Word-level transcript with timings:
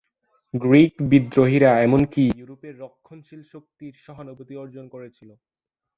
Greek 0.53 0.93
বিদ্রোহীরা 1.09 1.71
এমনকি 1.83 2.23
ইউরোপের 2.31 2.73
রক্ষণশীল 2.79 3.41
শক্তির 3.53 3.93
সহানুভূতি 4.05 4.53
অর্জন 4.55 4.85
করেছিল। 4.87 5.29